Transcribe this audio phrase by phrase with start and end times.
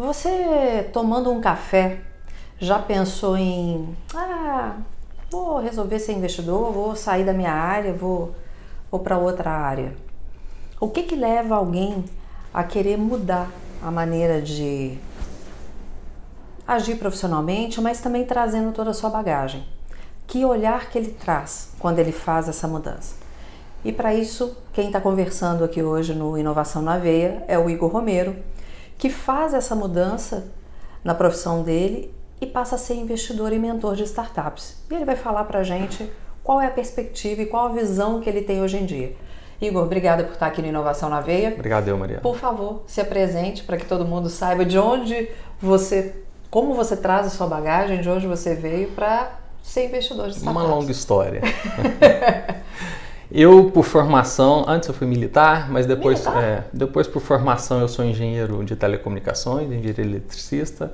[0.00, 1.98] Você tomando um café
[2.58, 4.76] já pensou em ah,
[5.30, 8.34] vou resolver ser investidor, vou sair da minha área, vou,
[8.90, 9.94] vou para outra área?
[10.80, 12.02] O que que leva alguém
[12.52, 13.50] a querer mudar
[13.82, 14.96] a maneira de
[16.66, 19.66] agir profissionalmente, mas também trazendo toda a sua bagagem?
[20.26, 23.16] Que olhar que ele traz quando ele faz essa mudança?
[23.84, 27.90] E para isso, quem está conversando aqui hoje no Inovação na Veia é o Igor
[27.90, 28.34] Romero,
[29.00, 30.52] que faz essa mudança
[31.02, 34.76] na profissão dele e passa a ser investidor e mentor de startups.
[34.90, 36.12] E ele vai falar para a gente
[36.44, 39.16] qual é a perspectiva e qual a visão que ele tem hoje em dia.
[39.58, 41.54] Igor, obrigada por estar aqui no Inovação na Veia.
[41.54, 42.18] Obrigado, eu, Maria.
[42.18, 46.14] Por favor, se apresente para que todo mundo saiba de onde você,
[46.50, 50.62] como você traz a sua bagagem, de onde você veio para ser investidor de startups.
[50.62, 51.40] Uma longa história.
[53.32, 56.42] Eu, por formação, antes eu fui militar, mas depois, Militar?
[56.42, 60.92] é, depois por formação eu sou engenheiro de telecomunicações, engenheiro eletricista.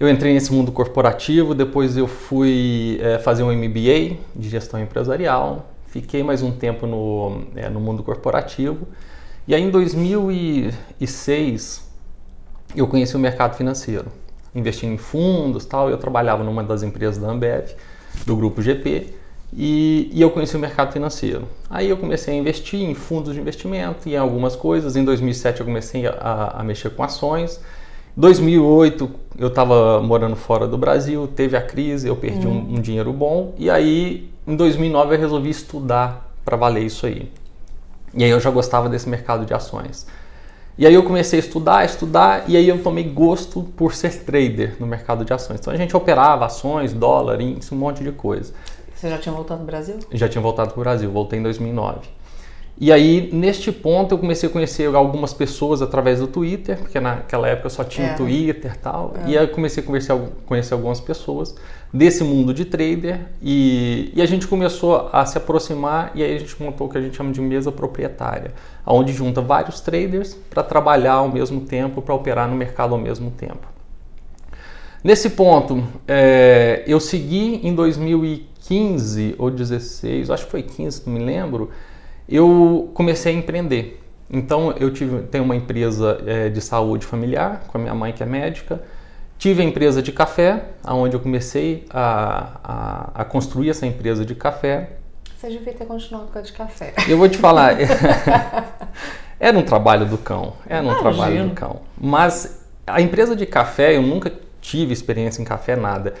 [0.00, 5.68] Eu entrei nesse mundo corporativo, depois eu fui é, fazer um MBA de gestão empresarial,
[5.88, 8.88] fiquei mais um tempo no, é, no mundo corporativo.
[9.46, 11.86] E aí em 2006
[12.74, 14.06] eu conheci o mercado financeiro,
[14.54, 17.72] investindo em fundos tal, eu trabalhava numa das empresas da Ambev,
[18.24, 19.20] do grupo GP,
[19.54, 21.46] e, e, eu conheci o mercado financeiro.
[21.68, 24.96] Aí eu comecei a investir em fundos de investimento e em algumas coisas.
[24.96, 27.60] Em 2007 eu comecei a, a mexer com ações.
[28.16, 32.66] Em 2008 eu estava morando fora do Brasil, teve a crise, eu perdi Hum.
[32.70, 33.54] um, um dinheiro bom.
[33.58, 37.30] E aí em 2009 eu resolvi estudar para valer isso aí.
[38.14, 40.06] E aí eu já gostava desse mercado de ações.
[40.78, 44.76] E aí eu comecei a estudar, estudar, e aí eu tomei gosto por ser trader
[44.80, 45.60] no mercado de ações.
[45.60, 48.54] Então a gente operava ações, dólar, índice, um monte de coisa
[49.02, 49.98] Você já tinha voltado ao Brasil?
[50.12, 52.02] já tinha voltado para o Brasil, voltei em 2009.
[52.78, 57.48] E aí, neste ponto, eu comecei a conhecer algumas pessoas através do Twitter, porque naquela
[57.48, 58.14] época só tinha É.
[58.14, 59.14] o Twitter e tal.
[59.26, 61.52] E aí eu comecei a conversar, conhecer algumas pessoas
[61.92, 66.38] desse mundo de trader e, e a gente começou a se aproximar e aí a
[66.38, 68.52] gente montou o que a gente chama de mesa proprietária,
[68.86, 73.32] onde junta vários traders para trabalhar ao mesmo tempo, para operar no mercado ao mesmo
[73.32, 73.66] tempo.
[75.02, 78.51] Nesse ponto, é, eu segui em 2015
[79.38, 81.70] ou 16, acho que foi 15, não me lembro,
[82.28, 84.00] eu comecei a empreender.
[84.30, 88.22] Então eu tive, tenho uma empresa é, de saúde familiar com a minha mãe que
[88.22, 88.82] é médica.
[89.38, 94.34] Tive a empresa de café, aonde eu comecei a, a, a construir essa empresa de
[94.34, 94.90] café.
[95.36, 96.94] Você devia ter continuado com a de café.
[97.08, 97.76] Eu vou te falar,
[99.38, 101.02] era um trabalho do cão, era um Imagino.
[101.02, 101.80] trabalho do cão.
[102.00, 106.14] Mas a empresa de café, eu nunca tive experiência em café, nada.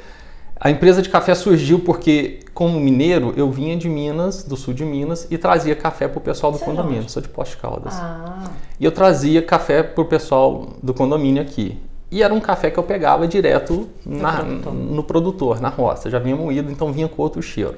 [0.64, 4.84] A empresa de café surgiu porque, como mineiro, eu vinha de Minas, do sul de
[4.84, 7.02] Minas, e trazia café para o pessoal do Você é de condomínio.
[7.02, 7.10] onde?
[7.10, 7.94] Sou de Poste Caldas.
[7.96, 8.44] Ah,
[8.78, 11.76] E eu trazia café para o pessoal do condomínio aqui.
[12.12, 14.72] E era um café que eu pegava direto na- produtor.
[14.72, 16.08] no produtor, na roça.
[16.08, 17.74] Já vinha moído, então vinha com outro cheiro.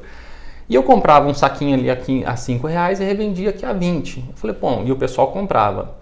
[0.68, 1.88] E eu comprava um saquinho ali
[2.26, 4.18] a 5 reais e revendia aqui a 20.
[4.28, 5.94] Eu falei, bom, e o pessoal comprava.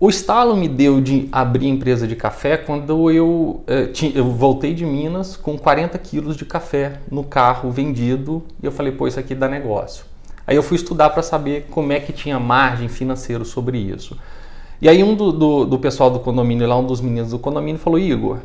[0.00, 4.86] O estalo me deu de abrir empresa de café quando eu, eh, eu voltei de
[4.86, 9.34] Minas com 40 quilos de café no carro vendido e eu falei, pô, isso aqui
[9.34, 10.04] dá negócio.
[10.46, 14.16] Aí eu fui estudar para saber como é que tinha margem financeira sobre isso.
[14.80, 17.80] E aí um do, do, do pessoal do condomínio lá, um dos meninos do condomínio
[17.80, 18.38] falou, Igor,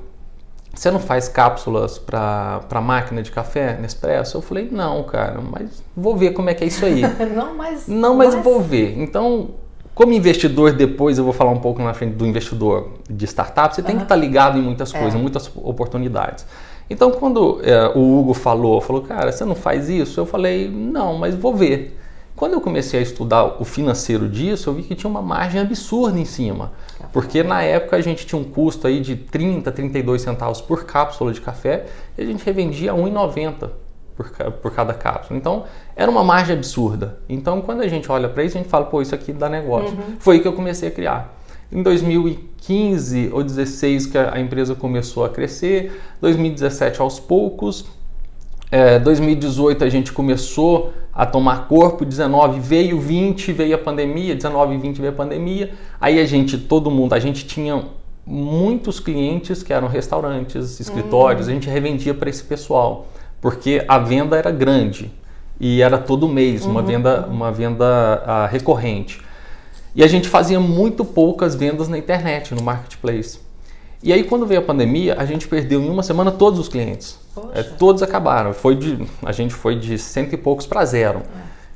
[0.74, 4.38] você não faz cápsulas para máquina de café, Nespresso?
[4.38, 7.04] Eu falei, não, cara, mas vou ver como é que é isso aí.
[7.36, 7.88] não, mas.
[7.88, 8.98] Não, mas vou ver.
[8.98, 9.52] Então,
[9.94, 13.84] como investidor, depois eu vou falar um pouco na frente do investidor de startup, você
[13.84, 15.18] tem que estar ligado em muitas coisas, É.
[15.18, 16.46] muitas oportunidades.
[16.90, 20.20] Então, quando é, o Hugo falou, falou, cara, você não faz isso?
[20.20, 22.00] Eu falei, não, mas vou ver.
[22.36, 26.20] Quando eu comecei a estudar o financeiro disso, eu vi que tinha uma margem absurda
[26.20, 26.72] em cima.
[27.12, 31.32] Porque na época a gente tinha um custo aí de 30, 32 centavos por cápsula
[31.32, 31.86] de café
[32.18, 33.70] e a gente revendia a 1,90
[34.16, 34.30] por,
[34.62, 35.38] por cada cápsula.
[35.38, 35.66] Então,
[35.96, 37.20] era uma margem absurda.
[37.30, 39.96] Então, quando a gente olha para isso, a gente fala, pô, isso aqui dá negócio.
[40.20, 41.38] Foi aí que eu comecei a criar.
[41.72, 47.86] Em 2015 ou 2016 que a empresa começou a crescer, 2017 aos poucos,
[48.70, 54.74] é, 2018 a gente começou a tomar corpo, 19 veio, 20 veio a pandemia, 19
[54.74, 55.74] e 20 veio a pandemia.
[56.02, 57.84] Aí a gente, todo mundo, a gente tinha
[58.26, 63.08] muitos clientes que eram restaurantes, escritórios, a gente revendia para esse pessoal,
[63.42, 65.12] porque a venda era grande
[65.60, 69.22] e era todo mês, uma venda, uma venda ah, recorrente.
[69.96, 73.40] E a gente fazia muito poucas vendas na internet, no marketplace.
[74.02, 77.20] E aí quando veio a pandemia, a gente perdeu em uma semana todos os clientes.
[77.54, 78.54] É, todos acabaram.
[78.54, 81.22] Foi de, a gente foi de cento e poucos para zero.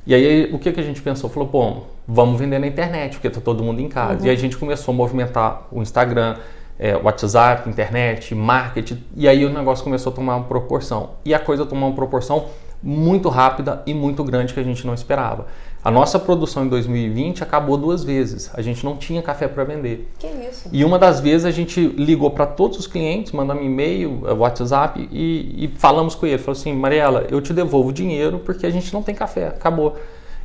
[0.06, 1.30] E aí o que, que a gente pensou?
[1.30, 4.26] Falou, bom, vamos vender na internet, porque está todo mundo em casa.
[4.26, 6.36] E aí a gente começou a movimentar o Instagram,
[6.78, 11.10] é, WhatsApp, internet, marketing, e aí o negócio começou a tomar uma proporção.
[11.24, 12.46] E a coisa tomou uma proporção
[12.82, 15.46] muito rápida e muito grande que a gente não esperava.
[15.82, 18.50] A nossa produção em 2020 acabou duas vezes.
[18.54, 20.12] A gente não tinha café para vender.
[20.18, 20.68] Que isso?
[20.72, 25.08] E uma das vezes a gente ligou para todos os clientes, mandamos e-mail, eh, WhatsApp
[25.10, 26.38] e, e falamos com ele.
[26.38, 29.96] Falou assim, Mariela, eu te devolvo o dinheiro porque a gente não tem café, acabou.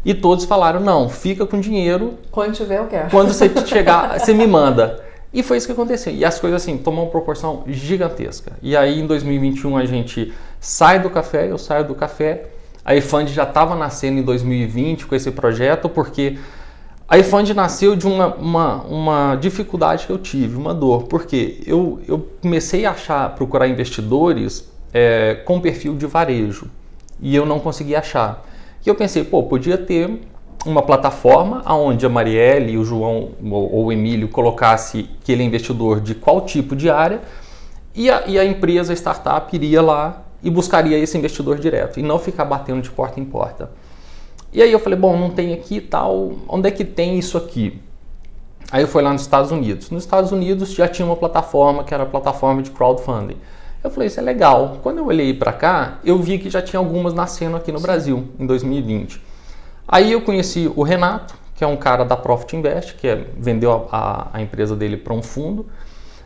[0.05, 2.13] E todos falaram, não, fica com dinheiro.
[2.29, 3.09] Quando tiver, eu quero.
[3.09, 5.03] Quando você chegar, você me manda.
[5.33, 6.13] E foi isso que aconteceu.
[6.13, 8.53] E as coisas assim tomam uma proporção gigantesca.
[8.61, 10.31] E aí em 2021 a gente
[10.63, 12.45] sai do café, eu saio do café.
[12.85, 16.37] A eFund já estava nascendo em 2020 com esse projeto, porque
[17.05, 21.03] a eFund nasceu de uma, uma, uma, dificuldade que eu tive, uma dor.
[21.03, 26.71] Porque eu, eu comecei a achar, procurar investidores é, com perfil de varejo
[27.21, 28.45] e eu não conseguia achar.
[28.85, 30.21] E eu pensei, pô, podia ter
[30.65, 35.99] uma plataforma onde a Marielle, o João ou o Emílio colocasse que ele é investidor
[35.99, 37.19] de qual tipo de área
[37.93, 42.03] e a, e a empresa, a startup, iria lá e buscaria esse investidor direto e
[42.03, 43.71] não ficar batendo de porta em porta.
[44.51, 47.81] E aí eu falei, bom, não tem aqui tal, onde é que tem isso aqui?
[48.71, 49.89] Aí eu fui lá nos Estados Unidos.
[49.89, 53.37] Nos Estados Unidos já tinha uma plataforma que era a plataforma de crowdfunding.
[53.83, 54.79] Eu falei, isso é legal.
[54.81, 58.29] Quando eu olhei para cá, eu vi que já tinha algumas nascendo aqui no Brasil
[58.39, 59.21] em 2020.
[59.87, 63.71] Aí eu conheci o Renato, que é um cara da Profit Invest, que é, vendeu
[63.91, 65.65] a, a, a empresa dele para um fundo.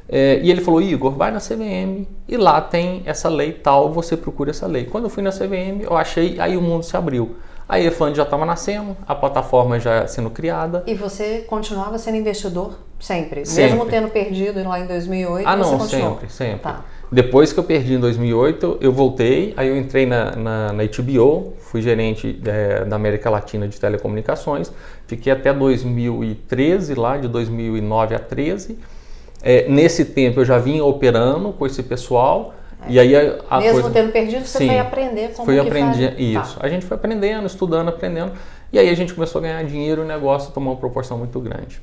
[0.10, 4.16] É, e ele falou, Igor, vai na CVM e lá tem essa lei tal, você
[4.16, 4.86] procura essa lei.
[4.86, 7.36] Quando eu fui na CVM, eu achei, aí o mundo se abriu.
[7.68, 10.84] A EFund já estava nascendo, a plataforma já sendo criada.
[10.88, 13.46] E você continuava sendo investidor sempre?
[13.46, 13.72] Sempre.
[13.72, 16.12] Mesmo tendo perdido lá em 2008, Ah, não, continuou?
[16.12, 16.60] sempre, sempre.
[16.60, 16.86] Tá.
[17.12, 21.54] Depois que eu perdi em 2008, eu voltei, aí eu entrei na, na, na HBO,
[21.60, 24.72] fui gerente é, da América Latina de telecomunicações,
[25.06, 28.78] fiquei até 2013 lá, de 2009 a 13.
[29.42, 32.54] É, nesse tempo eu já vinha operando com esse pessoal,
[32.88, 33.90] e aí a, a Mesmo coisa...
[33.92, 36.20] tendo perdido, você Sim, foi aprender como Fui que aprender faz.
[36.20, 36.58] isso.
[36.60, 38.34] A gente foi aprendendo, estudando, aprendendo.
[38.72, 41.40] E aí a gente começou a ganhar dinheiro e o negócio tomou uma proporção muito
[41.40, 41.82] grande.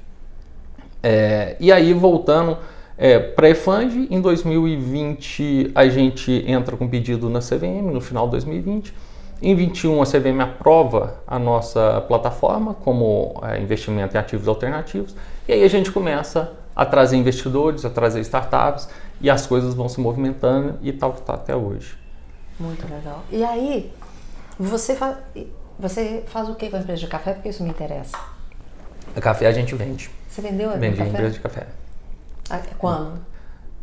[1.03, 2.56] É, e aí, voltando
[2.97, 8.27] é, para a EFANG, em 2020 a gente entra com pedido na CVM, no final
[8.27, 8.95] de 2020.
[9.43, 15.15] Em 21 a CVM aprova a nossa plataforma como é, investimento em ativos alternativos.
[15.47, 18.88] E aí a gente começa a trazer investidores, a trazer startups
[19.21, 21.97] e as coisas vão se movimentando e tal que está até hoje.
[22.59, 23.23] Muito legal.
[23.31, 23.93] E aí,
[24.59, 25.19] você, fa...
[25.79, 27.32] você faz o que com a empresa de café?
[27.35, 28.17] Porque isso me interessa.
[29.17, 30.11] A café a gente vende.
[30.29, 31.11] Você vendeu a Vendi café?
[31.11, 31.67] empresa de café.
[32.50, 33.19] Ah, Quando?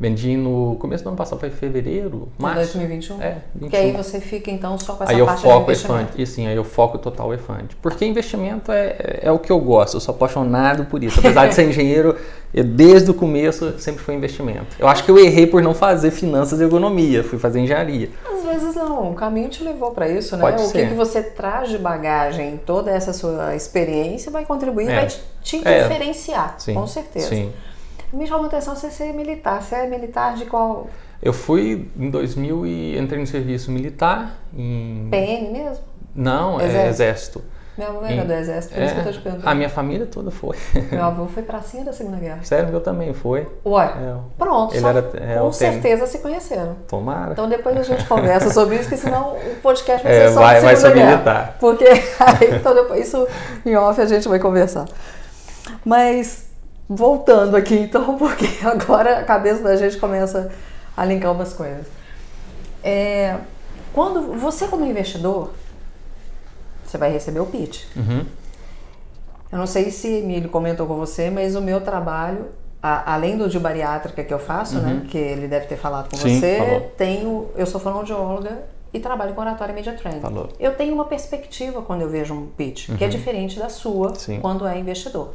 [0.02, 2.58] Vendi no começo do ano passado, foi fevereiro, Em março.
[2.76, 3.22] 2021?
[3.22, 3.70] É, 21.
[3.70, 6.12] Que aí você fica então só com essa Aí eu parte foco de o investimento.
[6.20, 7.76] E sim, aí eu foco total EFAND.
[7.80, 11.20] Porque investimento é, é o que eu gosto, eu sou apaixonado por isso.
[11.20, 12.16] Apesar de ser engenheiro,
[12.52, 14.76] eu, desde o começo sempre foi investimento.
[14.80, 18.10] Eu acho que eu errei por não fazer finanças e ergonomia, fui fazer engenharia.
[18.28, 20.42] Às vezes não, o caminho te levou para isso, né?
[20.42, 20.82] Pode o ser.
[20.82, 24.96] que, que você traz de bagagem, toda essa sua experiência vai contribuir, É.
[24.96, 25.84] vai te, te É.
[25.84, 27.28] diferenciar, Sim, com certeza.
[27.30, 27.52] Sim.
[28.14, 29.62] Me chamou a atenção você ser militar.
[29.62, 30.88] Você é militar de qual?
[31.22, 35.08] Eu fui em 2000 e entrei no serviço militar em...
[35.12, 35.84] PM mesmo?
[36.16, 36.90] Não, é Exército.
[36.90, 37.44] exército.
[37.78, 39.50] Minha avó Em- era do exército, por isso que eu tô te É, perguntando.
[39.50, 40.58] a minha família toda foi.
[40.92, 42.40] Meu avô foi pracinha da Segunda Guerra.
[42.44, 43.48] Sério, meu também foi.
[43.66, 46.76] Ué, É, pronto, ele só- era- é, com certeza se conheceram.
[46.88, 47.32] Tomara.
[47.32, 50.40] Então depois a gente conversa sobre isso, porque senão o podcast vai É, ser só
[50.42, 51.56] vai- vai ser militar.
[51.62, 51.86] Porque
[52.20, 53.26] aí, então depois, isso
[53.66, 54.86] em off a gente vai conversar.
[55.86, 56.51] Mas
[56.96, 60.52] voltando aqui então, porque agora a cabeça da gente começa
[60.96, 61.86] a linkar umas coisas.
[62.84, 63.38] É,
[63.94, 65.52] quando você como investidor,
[66.86, 67.84] você vai receber o pitch.
[67.96, 68.26] Uhum.
[69.52, 72.48] Eu não sei se Emílio comentou com você, mas o meu trabalho,
[72.82, 76.16] a- além do de bariátrica que eu faço, né, que ele deve ter falado com
[76.18, 76.22] Uhum.
[76.24, 76.92] Sim, você, falou.
[76.98, 80.22] tenho, eu sou fonoaudióloga e trabalho com oratória e media training.
[80.22, 80.50] Falou.
[80.60, 84.16] Eu tenho uma perspectiva quando eu vejo um pitch, que é diferente da sua Uhum.
[84.16, 84.40] Sim.
[84.42, 85.34] quando é investidor.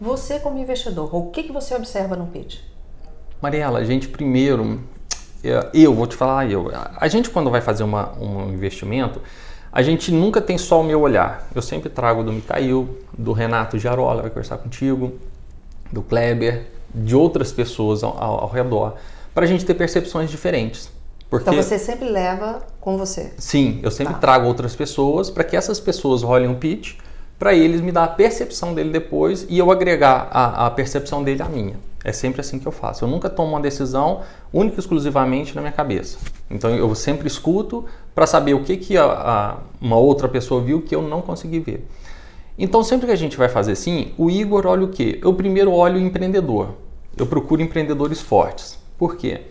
[0.00, 2.58] Você como investidor, o que, que você observa no pitch?
[3.40, 4.80] Mariela, a gente primeiro,
[5.42, 9.20] é, eu vou te falar, eu, a gente quando vai fazer uma, um investimento,
[9.72, 11.46] a gente nunca tem só o meu olhar.
[11.54, 15.12] Eu sempre trago do Mikhail, do Renato Jarola, vai conversar contigo,
[15.92, 18.96] do Kleber, de outras pessoas ao, ao redor,
[19.34, 20.90] para a gente ter percepções diferentes.
[21.28, 23.32] Porque, então você sempre leva com você?
[23.36, 24.20] Sim, eu sempre tá.
[24.20, 26.94] trago outras pessoas para que essas pessoas rolem um pitch,
[27.38, 31.40] para eles me dar a percepção dele depois e eu agregar a, a, percepção dele
[31.40, 31.76] à minha.
[32.04, 33.04] É sempre assim que eu faço.
[33.04, 36.18] Eu nunca tomo uma decisão única e exclusivamente na minha cabeça.
[36.50, 40.82] Então eu sempre escuto para saber o que, que a, a, uma outra pessoa viu
[40.82, 41.88] que eu não consegui ver.
[42.58, 45.20] Então sempre que a gente vai fazer assim, o Igor olha o quê?
[45.22, 46.70] Eu primeiro olho o empreendedor.
[47.16, 48.78] Eu procuro empreendedores fortes.
[48.96, 49.42] Por quê?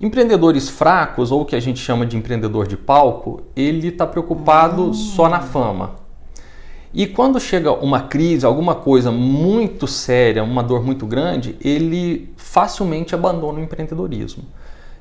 [0.00, 4.94] Empreendedores fracos, ou o que a gente chama de empreendedor de palco, ele está preocupado
[4.94, 6.07] só na fama.
[6.92, 13.14] E quando chega uma crise, alguma coisa muito séria, uma dor muito grande, ele facilmente
[13.14, 14.44] abandona o empreendedorismo.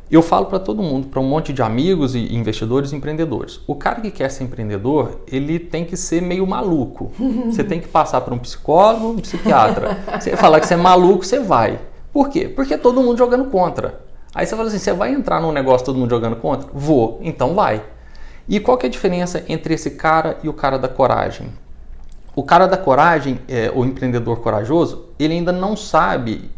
[0.09, 3.59] Eu falo para todo mundo, para um monte de amigos e investidores e empreendedores.
[3.67, 7.11] O cara que quer ser empreendedor, ele tem que ser meio maluco.
[7.51, 9.97] Você tem que passar por um psicólogo, um psiquiatra.
[10.17, 11.79] Você falar que você é maluco, você vai.
[12.13, 12.47] Por quê?
[12.47, 13.99] Porque é todo mundo jogando contra.
[14.33, 16.69] Aí você fala assim: você vai entrar num negócio todo mundo jogando contra?
[16.73, 17.83] Vou, então vai.
[18.47, 21.49] E qual que é a diferença entre esse cara e o cara da coragem?
[22.37, 26.51] O cara da coragem, é, o empreendedor corajoso, ele ainda não sabe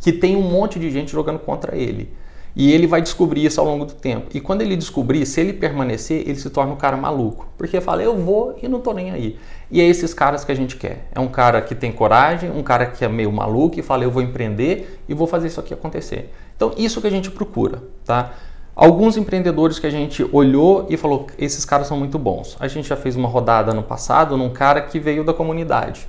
[0.00, 2.10] que tem um monte de gente jogando contra ele.
[2.56, 4.28] E ele vai descobrir isso ao longo do tempo.
[4.32, 7.46] E quando ele descobrir, se ele permanecer, ele se torna um cara maluco.
[7.58, 9.38] Porque fala, eu vou e não tô nem aí.
[9.70, 11.06] E é esses caras que a gente quer.
[11.14, 14.10] É um cara que tem coragem, um cara que é meio maluco e fala, eu
[14.10, 16.32] vou empreender e vou fazer isso aqui acontecer.
[16.56, 18.32] Então, isso que a gente procura, tá?
[18.78, 22.56] Alguns empreendedores que a gente olhou e falou, esses caras são muito bons.
[22.60, 26.06] A gente já fez uma rodada no passado num cara que veio da comunidade.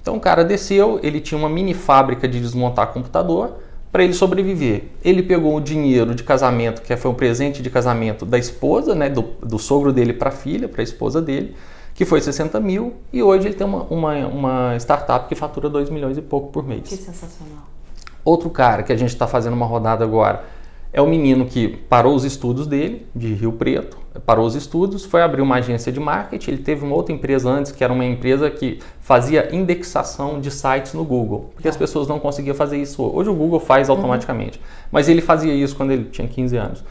[0.00, 3.54] Então o cara desceu, ele tinha uma mini fábrica de desmontar computador
[3.90, 4.84] para ele sobreviver.
[5.02, 9.08] Ele pegou o dinheiro de casamento, que foi um presente de casamento da esposa, né,
[9.10, 11.56] do, do sogro dele para a filha, para a esposa dele,
[11.92, 15.90] que foi 60 mil, e hoje ele tem uma, uma, uma startup que fatura 2
[15.90, 16.82] milhões e pouco por mês.
[16.88, 17.64] Que sensacional.
[18.24, 20.59] Outro cara que a gente está fazendo uma rodada agora
[20.92, 25.22] é o menino que parou os estudos dele, de Rio Preto, parou os estudos, foi
[25.22, 26.50] abrir uma agência de marketing.
[26.50, 30.92] Ele teve uma outra empresa antes, que era uma empresa que fazia indexação de sites
[30.92, 31.78] no Google, porque as tá.
[31.78, 33.02] pessoas não conseguiam fazer isso.
[33.02, 33.94] Hoje o Google faz uhum.
[33.94, 34.64] automaticamente, uhum.
[34.90, 36.84] mas ele fazia isso quando ele tinha 15 anos.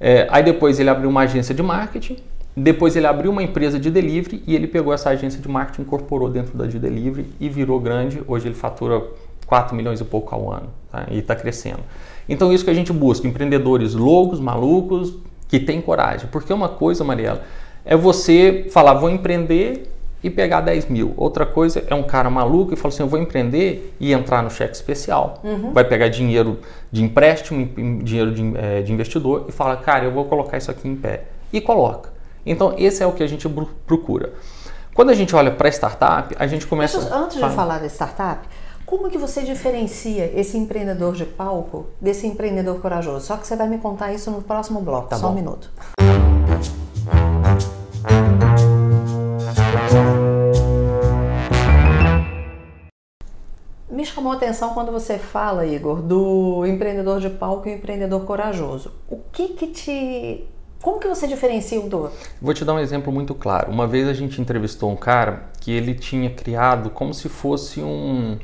[0.00, 2.16] É, aí depois ele abriu uma agência de marketing,
[2.56, 6.28] depois ele abriu uma empresa de delivery e ele pegou essa agência de marketing, incorporou
[6.28, 8.22] dentro da de delivery e virou grande.
[8.26, 9.02] Hoje ele fatura
[9.46, 11.06] 4 milhões e pouco ao ano tá?
[11.10, 11.80] e está crescendo.
[12.28, 15.14] Então isso que a gente busca, empreendedores loucos, malucos,
[15.48, 16.28] que têm coragem.
[16.30, 17.42] Porque uma coisa, Mariela,
[17.84, 19.90] é você falar, vou empreender
[20.22, 21.12] e pegar 10 mil.
[21.18, 24.50] Outra coisa é um cara maluco e fala assim, eu vou empreender e entrar no
[24.50, 25.40] cheque especial.
[25.44, 25.72] Uhum.
[25.72, 26.58] Vai pegar dinheiro
[26.90, 27.66] de empréstimo,
[28.02, 31.24] dinheiro de, é, de investidor e fala, cara, eu vou colocar isso aqui em pé.
[31.52, 32.10] E coloca.
[32.46, 33.46] Então esse é o que a gente
[33.86, 34.32] procura.
[34.94, 36.98] Quando a gente olha para startup, a gente começa...
[37.14, 38.48] Antes de falar da startup,
[38.86, 43.26] como que você diferencia esse empreendedor de palco desse empreendedor corajoso?
[43.26, 45.08] Só que você vai me contar isso no próximo bloco.
[45.08, 45.32] Tá Só bom.
[45.32, 45.70] um minuto.
[53.90, 58.92] Me chamou a atenção quando você fala, Igor, do empreendedor de palco e empreendedor corajoso.
[59.08, 60.48] O que que te
[60.82, 62.18] como que você diferencia um do outro?
[62.42, 63.72] Vou te dar um exemplo muito claro.
[63.72, 68.38] Uma vez a gente entrevistou um cara que ele tinha criado como se fosse um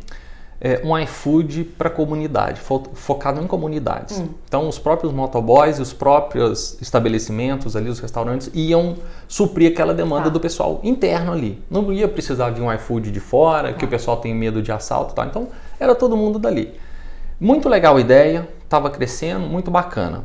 [0.61, 4.19] é, um iFood para comunidade, fo focado em comunidades.
[4.19, 4.29] Hum.
[4.47, 10.25] Então, os próprios motoboys e os próprios estabelecimentos ali, os restaurantes, iam suprir aquela demanda
[10.25, 10.31] tá.
[10.31, 11.63] do pessoal interno ali.
[11.71, 13.79] Não ia precisar de um iFood de fora, tá.
[13.79, 15.25] que o pessoal tem medo de assalto, tá?
[15.25, 15.49] Então,
[15.79, 16.75] era todo mundo dali.
[17.41, 20.25] Muito legal a ideia, estava crescendo, muito bacana.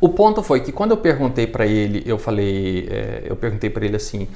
[0.00, 3.84] O ponto foi que quando eu perguntei para ele, eu falei, é, eu perguntei para
[3.84, 4.28] ele assim,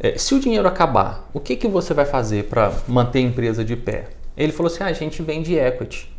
[0.00, 3.64] é, se o dinheiro acabar, o que, que você vai fazer para manter a empresa
[3.64, 4.08] de pé?
[4.36, 6.10] Ele falou assim: ah, a gente vende equity.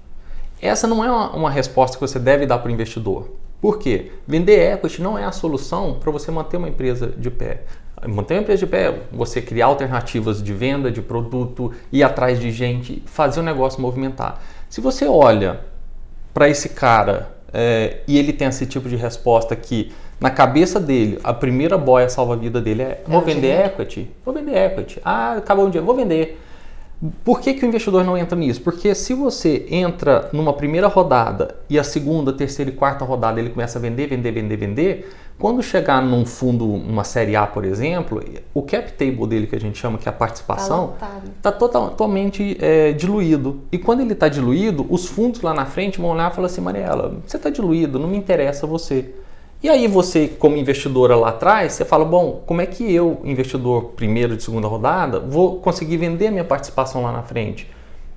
[0.61, 3.29] Essa não é uma, uma resposta que você deve dar para o investidor.
[3.61, 4.11] Por quê?
[4.27, 7.61] Vender equity não é a solução para você manter uma empresa de pé.
[8.07, 12.51] Manter uma empresa de pé, você criar alternativas de venda, de produto, ir atrás de
[12.51, 14.39] gente, fazer o negócio movimentar.
[14.69, 15.61] Se você olha
[16.33, 21.19] para esse cara é, e ele tem esse tipo de resposta que na cabeça dele
[21.23, 25.01] a primeira boia salva-vida dele é vou vender equity, vou vender equity.
[25.03, 26.39] Ah, acabou o dia, vou vender.
[27.23, 28.59] Por que, que o investidor não entra nisso?
[28.61, 33.51] Porque se você entra numa primeira rodada e a segunda, terceira e quarta rodada ele
[33.51, 38.23] começa a vender, vender, vender, vender, quando chegar num fundo, uma série A, por exemplo,
[38.51, 40.95] o cap table dele, que a gente chama que é a participação,
[41.37, 43.61] está tá totalmente é, diluído.
[43.71, 46.61] E quando ele está diluído, os fundos lá na frente vão olhar e falar assim,
[46.61, 49.13] Mariela, você está diluído, não me interessa você.
[49.61, 53.85] E aí você, como investidora lá atrás, você fala, bom, como é que eu, investidor
[53.95, 57.67] primeiro de segunda rodada, vou conseguir vender minha participação lá na frente?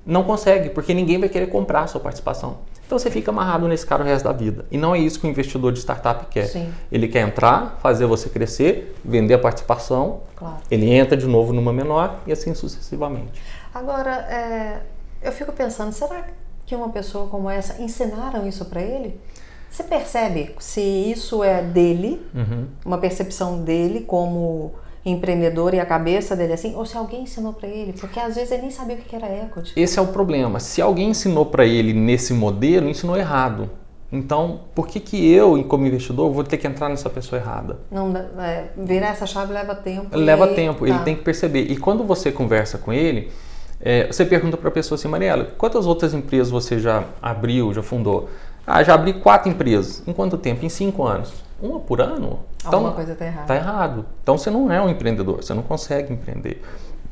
[0.05, 2.57] Não consegue, porque ninguém vai querer comprar a sua participação.
[2.85, 4.65] Então você fica amarrado nesse cara o resto da vida.
[4.69, 6.45] E não é isso que o investidor de startup quer.
[6.47, 6.71] Sim.
[6.91, 10.57] Ele quer entrar, fazer você crescer, vender a participação, Claro.
[10.69, 13.41] ele entra de novo numa menor e assim sucessivamente.
[13.73, 14.81] Agora, é,
[15.23, 16.25] eu fico pensando, será
[16.65, 19.19] que uma pessoa como essa ensinaram isso para ele?
[19.71, 22.65] Você percebe se isso é dele, Uhum.
[22.85, 24.73] uma percepção dele como
[25.05, 27.93] empreendedor e a cabeça dele assim, ou se alguém ensinou para ele?
[27.93, 29.73] Porque às vezes ele nem sabia o que era equity.
[29.75, 30.59] Esse é o problema.
[30.59, 33.69] Se alguém ensinou para ele nesse modelo, ensinou errado.
[34.11, 37.79] Então, por que, que eu, como investidor, vou ter que entrar nessa pessoa errada?
[37.89, 40.15] Não, é, virar essa chave leva tempo.
[40.17, 40.87] Leva e- tempo, tá.
[40.93, 41.61] ele tem que perceber.
[41.71, 43.31] E quando você conversa com ele,
[43.79, 47.81] é, você pergunta para a pessoa assim, Mariela, quantas outras empresas você já abriu, já
[47.81, 48.29] fundou?
[48.73, 50.01] Ah, já abri quatro empresas.
[50.07, 50.65] Em quanto tempo?
[50.65, 51.33] Em cinco anos.
[51.61, 52.39] Uma por ano?
[52.63, 53.47] Alguma coisa tá errada.
[53.47, 54.05] Tá errado.
[54.23, 56.61] Então você não é um empreendedor, você não consegue empreender.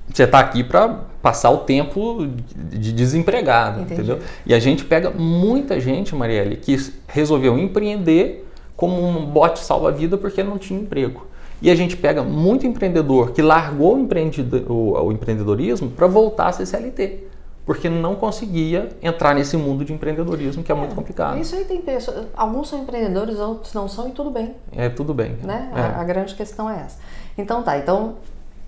[0.07, 3.93] Você está aqui para passar o tempo de de desempregado, Entendi.
[4.01, 4.19] entendeu?
[4.45, 8.47] E a gente pega muita gente, Marielle, que resolveu empreender
[8.77, 11.27] como um bote salva-vida porque não tinha emprego.
[11.61, 17.27] E a gente pega muito empreendedor que largou o empreendedorismo para voltar a ser CLT,
[17.69, 21.37] porque não conseguia entrar nesse mundo de empreendedorismo que é, muito complicado.
[21.37, 25.13] Isso aí tem pessoas, alguns são empreendedores, outros não são e tudo bem, É tudo
[25.13, 25.37] bem.
[25.43, 25.71] né?
[25.75, 25.79] É.
[25.79, 26.97] A, a grande questão é essa.
[27.37, 28.15] Então tá, então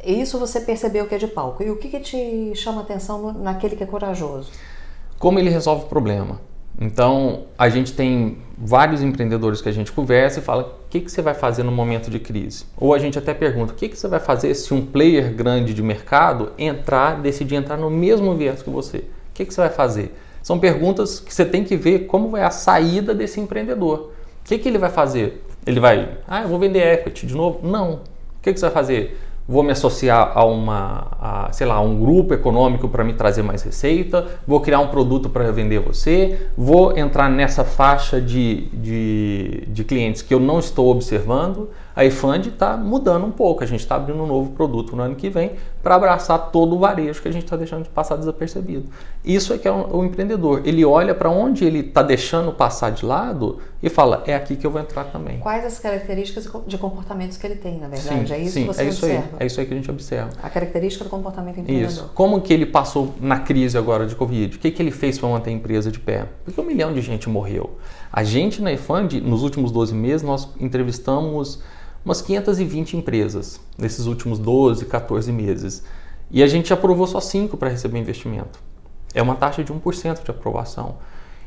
[0.06, 1.64] isso você percebeu que é de palco.
[1.64, 4.52] E o que, que te chama atenção naquele que é corajoso?
[5.18, 6.40] como ele resolve o problema.
[6.80, 11.12] Então, a gente tem vários empreendedores que a gente conversa e fala: o que, que
[11.12, 12.66] você vai fazer no momento de crise?
[12.78, 15.74] Ou a gente até pergunta: o que, que você vai fazer se um player grande
[15.74, 18.98] de mercado entrar, decidir entrar no mesmo viés que você?
[18.98, 20.14] O que, que você vai fazer?
[20.42, 24.12] São perguntas que você tem que ver como é a saída desse empreendedor.
[24.44, 25.44] O que, que ele vai fazer?
[25.66, 27.66] Ele vai, ah, eu vou vender equity de novo?
[27.66, 27.94] Não.
[27.94, 28.00] O
[28.42, 29.20] que, que você vai fazer?
[29.48, 33.42] Vou me associar a uma, a, sei lá, a um grupo econômico para me trazer
[33.42, 39.64] mais receita, vou criar um produto para vender você, vou entrar nessa faixa de, de,
[39.68, 41.70] de clientes que eu não estou observando.
[41.96, 45.16] A iFund está mudando um pouco, a gente está abrindo um novo produto no ano
[45.16, 45.52] que vem
[45.84, 48.86] para abraçar todo o varejo que a gente está deixando de passar desapercebido.
[49.24, 50.62] Isso é que é o, empreendedor.
[50.66, 54.66] Ele olha para onde ele está deixando passar de lado e fala: é aqui que
[54.66, 55.40] eu vou entrar também.
[55.40, 58.34] Quais as características de comportamentos que ele tem, na verdade?
[58.34, 59.28] é isso sim, que você é isso observa.
[59.34, 59.38] aí.
[59.40, 60.30] É isso aí que a gente observa.
[60.42, 61.92] A característica do comportamento empreendedor.
[61.92, 62.12] Isso.
[62.16, 64.56] Como que ele passou na crise agora de Covid?
[64.56, 66.26] O que, que ele fez para manter a empresa de pé?
[66.46, 67.78] Porque um milhão de gente morreu.
[68.12, 71.62] A gente na eFund, nos últimos 12 meses, nós entrevistamos
[72.04, 75.84] umas 520 empresas nesses últimos 12, 14 meses.
[76.30, 78.60] E a gente aprovou só 5 para receber investimento.
[79.14, 80.96] É uma taxa de 1% de aprovação.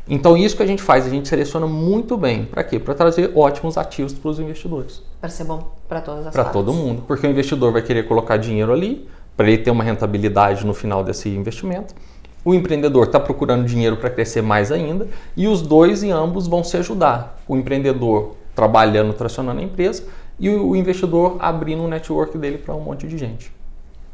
[0.07, 2.45] Então, isso que a gente faz, a gente seleciona muito bem.
[2.45, 2.79] Para quê?
[2.79, 6.73] Para trazer ótimos ativos para os investidores Para ser bom para todas as para todo
[6.75, 10.75] mundo, porque o investidor vai querer colocar dinheiro ali para ele ter uma rentabilidade no
[10.75, 11.95] final desse investimento.
[12.45, 16.63] O empreendedor está procurando dinheiro para crescer mais ainda e os dois e ambos vão
[16.63, 17.39] se ajudar.
[17.49, 20.05] O empreendedor trabalhando, tracionando a empresa
[20.39, 23.53] e o investidor abrindo o network dele para um monte de gente.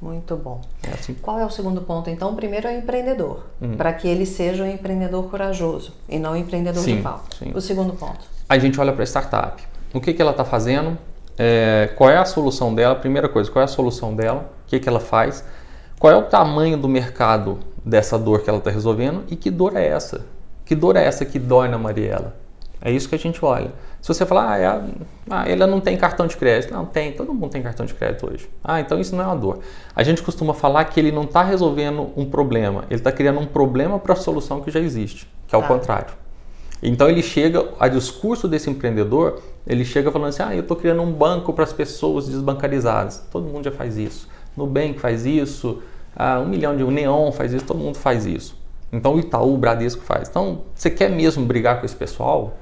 [0.01, 0.63] Muito bom.
[0.83, 1.15] É assim.
[1.21, 2.09] Qual é o segundo ponto?
[2.09, 3.77] Então, o primeiro é o empreendedor, Hum.
[3.77, 7.23] para que ele seja um empreendedor corajoso e não um empreendedor Sim, de pau.
[7.39, 7.53] sim.
[7.55, 8.21] O segundo ponto.
[8.49, 9.63] A gente olha para a startup.
[9.93, 10.97] O que, que ela está fazendo?
[11.37, 12.95] É, qual é a solução dela?
[12.95, 14.51] Primeira coisa, qual é a solução dela?
[14.67, 15.45] O que, que ela faz?
[15.99, 19.25] Qual é o tamanho do mercado dessa dor que ela está resolvendo?
[19.29, 20.27] E que dor é essa?
[20.65, 22.37] Que dor é essa que dói na Mariela?
[22.83, 23.73] É isso que a gente olha.
[24.01, 24.83] Se você falar, ah, é a-
[25.29, 26.73] ah, ela não tem cartão de crédito.
[26.73, 27.13] Não, tem.
[27.13, 28.49] Todo mundo tem cartão de crédito hoje.
[28.65, 29.59] Ah, então isso não é uma dor.
[29.95, 32.85] A gente costuma falar que ele não está resolvendo um problema.
[32.89, 35.69] Ele está criando um problema para a solução que já existe, que é o Tá.
[35.69, 36.15] contrário.
[36.83, 41.03] Então ele chega, a discurso desse empreendedor, ele chega falando assim: ah, eu estou criando
[41.03, 43.23] um banco para as pessoas desbancarizadas.
[43.31, 44.27] Todo mundo já faz isso.
[44.57, 45.83] Nubank faz isso,
[46.15, 46.83] ah, um milhão de.
[46.83, 48.57] O Neon faz isso, todo mundo faz isso.
[48.93, 50.29] Então o Itaú, o Bradesco faz.
[50.29, 52.57] Então, você quer mesmo brigar com esse pessoal?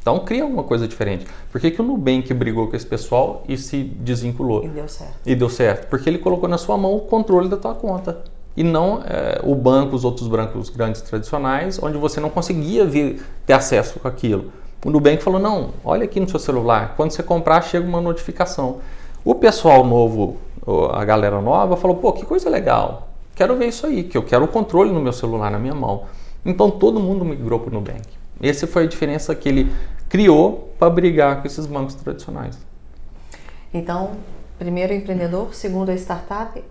[0.00, 1.26] Então cria alguma coisa diferente.
[1.52, 4.64] Por que, que o Nubank brigou com esse pessoal e se desvinculou?
[4.64, 5.14] E deu certo.
[5.26, 5.88] E deu certo?
[5.88, 8.22] Porque ele colocou na sua mão o controle da tua conta.
[8.56, 13.22] E não é, o banco, os outros bancos grandes tradicionais, onde você não conseguia vir,
[13.46, 14.50] ter acesso com aquilo.
[14.84, 18.78] O Nubank falou, não, olha aqui no seu celular, quando você comprar chega uma notificação.
[19.22, 20.38] O pessoal novo,
[20.92, 24.44] a galera nova, falou, pô, que coisa legal, quero ver isso aí, que eu quero
[24.44, 26.04] o controle no meu celular, na minha mão.
[26.44, 28.02] Então todo mundo migrou para o Nubank.
[28.42, 29.70] Essa foi a diferença que ele
[30.08, 32.58] criou para brigar com esses bancos tradicionais.
[33.72, 34.12] Então,
[34.58, 36.62] primeiro empreendedor, segundo a startup.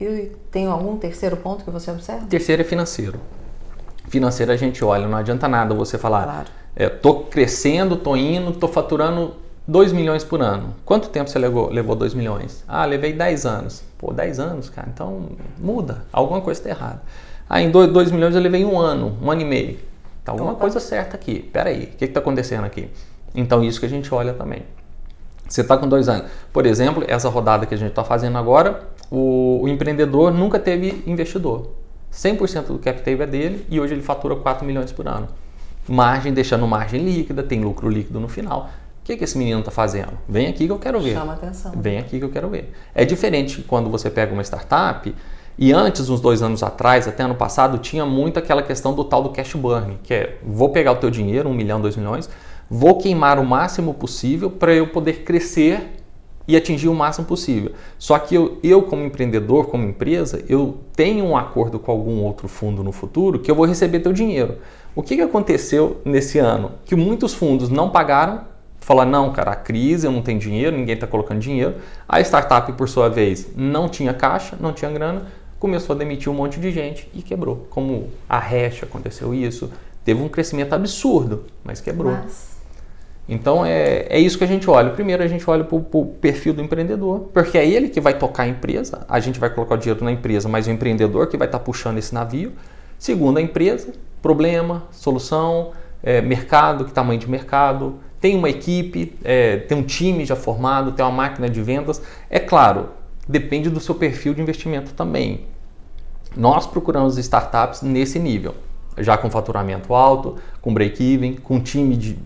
[0.00, 2.26] E tem algum terceiro ponto que você observa?
[2.26, 3.20] Terceiro é financeiro.
[4.08, 6.48] Financeiro a gente olha, não adianta nada você falar, Claro.
[6.74, 9.34] é, tô crescendo, tô indo, tô faturando
[9.66, 10.74] 2 milhões por ano.
[10.84, 12.64] Quanto tempo você levou, levou 2 milhões?
[12.66, 13.84] Ah, levei 10 anos.
[13.96, 16.04] Pô, 10 anos, cara, então muda.
[16.12, 17.02] Alguma coisa está errada.
[17.48, 19.78] Ah, em 2 milhões eu levei um ano, um ano e meio.
[20.24, 20.60] Tá alguma Opa.
[20.60, 21.40] coisa certa aqui.
[21.40, 22.88] Pera aí, o que está acontecendo aqui?
[23.34, 24.62] Então isso que a gente olha também.
[25.48, 26.30] Você está com dois anos.
[26.52, 31.02] Por exemplo, essa rodada que a gente está fazendo agora, o, o, empreendedor nunca teve
[31.06, 31.70] investidor.
[32.12, 35.28] 100% do cap table é dele e hoje ele fatura 4 milhões por ano.
[35.88, 38.70] Margem, deixando margem líquida, tem lucro líquido no final.
[39.02, 40.12] O que, que esse menino está fazendo?
[40.28, 41.14] Vem aqui que eu quero ver.
[41.14, 41.72] Chama atenção.
[41.76, 42.72] Vem aqui que eu quero ver.
[42.94, 45.12] É diferente quando você pega uma startup
[45.58, 49.22] e antes, uns dois anos atrás, até ano passado, tinha muito aquela questão do tal
[49.22, 52.30] do cash burn, que é vou pegar o teu dinheiro, um milhão, dois milhões,
[52.70, 55.98] vou queimar o máximo possível para eu poder crescer
[56.46, 57.72] e atingir o máximo possível.
[57.98, 62.46] Só que eu, eu, como empreendedor, como empresa, eu tenho um acordo com algum outro
[62.46, 64.58] fundo no futuro que eu vou receber teu dinheiro.
[64.94, 66.72] O que, que aconteceu nesse ano?
[66.84, 68.51] Que muitos fundos não pagaram,
[68.82, 71.76] falaram, não, cara, a crise, eu não tenho dinheiro, ninguém está colocando dinheiro.
[72.08, 75.22] A startup, por sua vez, não tinha caixa, não tinha grana,
[75.58, 77.66] começou a demitir um monte de gente e quebrou.
[77.70, 79.70] Como a Hash aconteceu isso,
[80.04, 82.12] teve um crescimento absurdo, mas quebrou.
[82.12, 82.52] Mas...
[83.28, 84.90] Então é, é isso que a gente olha.
[84.90, 88.42] Primeiro a gente olha para o perfil do empreendedor, porque é ele que vai tocar
[88.42, 91.46] a empresa, a gente vai colocar o dinheiro na empresa, mas o empreendedor que vai
[91.46, 92.52] estar tá puxando esse navio.
[92.98, 95.70] Segundo, a empresa, problema, solução,
[96.02, 100.92] é, mercado, que tamanho de mercado, tem uma equipe, é, tem um time já formado,
[100.92, 102.00] tem uma máquina de vendas.
[102.30, 102.88] É claro,
[103.28, 105.40] depende do seu perfil de investimento também.
[106.34, 108.54] Nós procuramos startups nesse nível
[108.98, 112.18] já com faturamento alto, com break-even, com time de,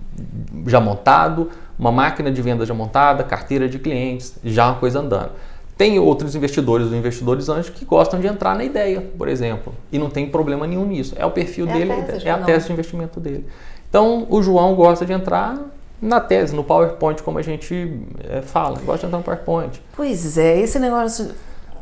[0.66, 5.30] já montado, uma máquina de venda já montada, carteira de clientes, já uma coisa andando.
[5.76, 9.98] Tem outros investidores, os investidores anjos, que gostam de entrar na ideia, por exemplo, e
[9.98, 11.14] não tem problema nenhum nisso.
[11.16, 13.46] É o perfil é dele, a tese, é a tese de investimento dele.
[13.88, 15.56] Então, o João gosta de entrar
[16.00, 19.82] na tese, no PowerPoint, como a gente é, fala, gosta de entrar no PowerPoint.
[19.94, 21.34] Pois é, esse negócio.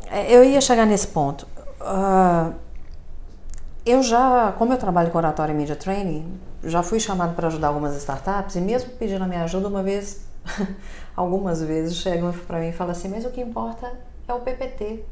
[0.07, 1.47] É, eu ia chegar nesse ponto.
[1.81, 2.53] Uh,
[3.85, 7.67] eu já, como eu trabalho com oratório e media training, já fui chamado para ajudar
[7.67, 10.25] algumas startups e mesmo pedindo a minha ajuda uma vez,
[11.15, 13.91] algumas vezes chegam para mim e falam assim, mas o que importa
[14.27, 15.03] é o PPT.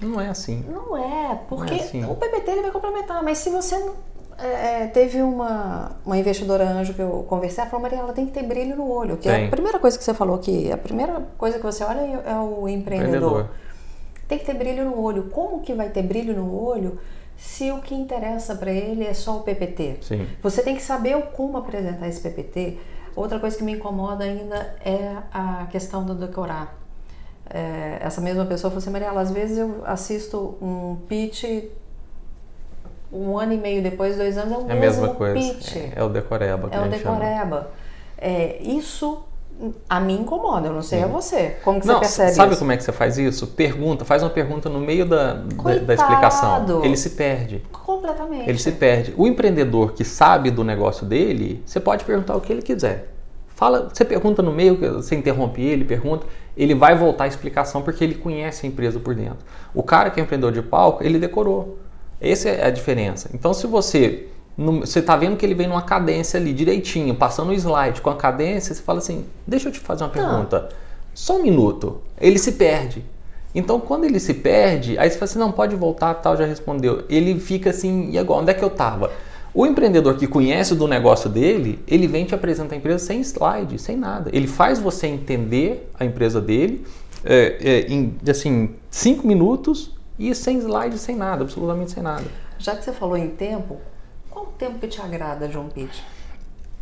[0.00, 0.64] Não é assim.
[0.68, 2.04] Não é, porque não é assim.
[2.04, 3.92] o PPT ele vai complementar, mas se você é,
[4.38, 8.32] é, teve uma, uma investidora anjo que eu conversei, ela falou, Maria, ela tem que
[8.32, 9.44] ter brilho no olho, que tem.
[9.44, 12.30] é a primeira coisa que você falou aqui, a primeira coisa que você olha é,
[12.32, 13.40] é o empreendedor.
[13.40, 13.48] empreendedor.
[14.26, 15.24] Tem que ter brilho no olho.
[15.24, 16.98] Como que vai ter brilho no olho
[17.36, 19.98] se o que interessa para ele é só o PPT.
[20.00, 20.26] Sim.
[20.42, 22.78] Você tem que saber como apresentar esse PPT.
[23.14, 26.78] Outra coisa que me incomoda ainda é a questão do decorar.
[27.48, 31.44] É, essa mesma pessoa falou assim, Mariela, às vezes eu assisto um pitch
[33.14, 35.34] um ano e meio depois, dois anos, é o é mesmo mesma coisa.
[35.34, 35.76] pitch.
[35.76, 36.68] É, é o decoreba.
[36.72, 37.70] É o decoreba.
[38.18, 39.24] É, isso
[39.88, 41.04] a mim incomoda, eu não sei Sim.
[41.04, 41.56] a você.
[41.62, 42.58] Como que não, você percebe sabe isso?
[42.58, 43.46] como é que você faz isso?
[43.46, 46.84] Pergunta, faz uma pergunta no meio da, da, da, explicação.
[46.84, 47.62] Ele se perde.
[47.70, 48.48] Completamente.
[48.48, 49.14] Ele se perde.
[49.16, 53.12] O empreendedor que sabe do negócio dele, você pode perguntar o que ele quiser.
[53.54, 58.02] Fala, você pergunta no meio, você interrompe ele, pergunta, ele vai voltar a explicação porque
[58.02, 59.38] ele conhece a empresa por dentro.
[59.72, 61.78] O cara que é empreendedor de palco, ele decorou.
[62.20, 63.30] Essa é a diferença.
[63.34, 67.52] Então, se você você está vendo que ele vem numa cadência ali direitinho, passando o
[67.52, 70.20] slide com a cadência, você fala assim: deixa eu te fazer uma tá.
[70.20, 70.68] pergunta.
[71.12, 72.00] Só um minuto.
[72.20, 73.04] Ele se perde.
[73.54, 77.04] Então, quando ele se perde, aí você fala assim: não, pode voltar, tal, já respondeu.
[77.08, 78.42] Ele fica assim: e agora?
[78.42, 79.10] Onde é que eu estava?
[79.52, 83.78] O empreendedor que conhece do negócio dele, ele vem te apresentar a empresa sem slide,
[83.78, 84.28] sem nada.
[84.32, 86.84] Ele faz você entender a empresa dele
[87.24, 92.24] é, é, em assim, cinco minutos e sem slide, sem nada, absolutamente sem nada.
[92.58, 93.78] Já que você falou em tempo,
[94.30, 96.02] qual o tempo que te agrada, João Pitt?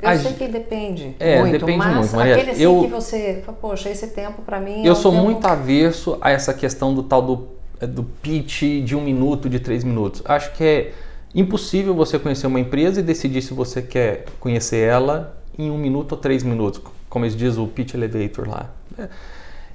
[0.01, 2.35] Eu a sei que depende é, muito, depende mas muito, Maria.
[2.35, 5.25] aquele assim eu, que você, poxa, esse tempo para mim Eu é um sou tempo...
[5.25, 7.49] muito averso a essa questão do tal do,
[7.81, 10.21] é, do pitch de um minuto, de três minutos.
[10.25, 10.93] Acho que é
[11.33, 16.13] impossível você conhecer uma empresa e decidir se você quer conhecer ela em um minuto
[16.13, 18.71] ou três minutos, como eles diz o pitch elevator lá.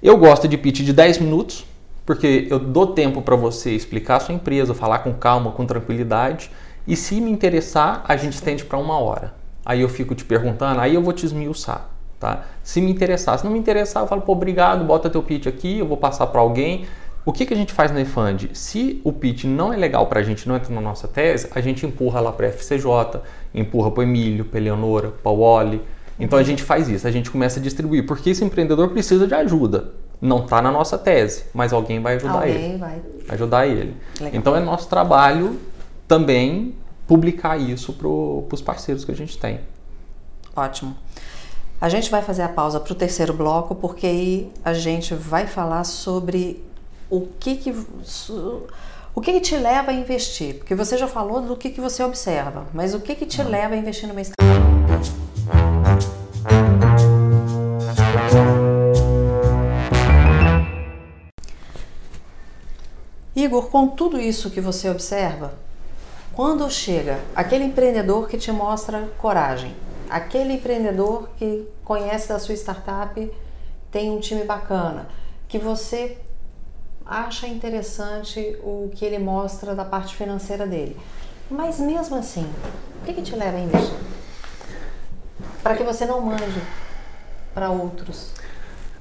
[0.01, 1.65] Eu gosto de pitch de 10 minutos,
[2.07, 6.49] porque eu dou tempo para você explicar a sua empresa, falar com calma, com tranquilidade
[6.87, 9.33] e se me interessar, a gente estende para uma hora.
[9.65, 11.89] Aí eu fico te perguntando, aí eu vou te esmiuçar.
[12.17, 12.45] Tá?
[12.63, 15.79] Se me interessar, se não me interessar, eu falo, pô, obrigado, bota teu pitch aqui,
[15.79, 16.85] eu vou passar para alguém.
[17.25, 18.51] O que, que a gente faz no eFund?
[18.53, 21.59] Se o pitch não é legal para a gente, não entra na nossa tese, a
[21.59, 23.19] gente empurra lá para a FCJ,
[23.53, 25.79] empurra para o Emílio, para Eleonora, para o.
[26.17, 29.33] Então a gente faz isso, a gente começa a distribuir, porque esse empreendedor precisa de
[29.33, 29.91] ajuda.
[30.19, 32.63] Não está na nossa tese, mas alguém vai ajudar alguém ele.
[32.63, 33.01] Alguém vai.
[33.29, 33.95] Ajudar ele.
[34.19, 34.39] Legal.
[34.39, 35.59] Então é nosso trabalho
[36.07, 36.73] também
[37.07, 39.59] publicar isso para os parceiros que a gente tem.
[40.55, 40.95] Ótimo.
[41.79, 45.45] A gente vai fazer a pausa para o terceiro bloco, porque aí a gente vai
[45.45, 46.65] falar sobre
[47.09, 47.75] o que, que
[49.13, 50.55] O que, que te leva a investir?
[50.55, 53.49] Porque você já falou do que, que você observa, mas o que, que te hum.
[53.49, 54.47] leva a investir numa startup?
[63.37, 65.53] Igor, com tudo isso que você observa,
[66.33, 69.75] quando chega aquele empreendedor que te mostra coragem,
[70.09, 73.31] aquele empreendedor que conhece da sua startup,
[73.91, 75.07] tem um time bacana,
[75.47, 76.17] que você
[77.05, 80.97] acha interessante o que ele mostra da parte financeira dele.
[81.47, 82.51] Mas mesmo assim,
[83.03, 83.99] o que, que te leva a investir?
[85.61, 86.59] Para que você não mande
[87.53, 88.31] para outros.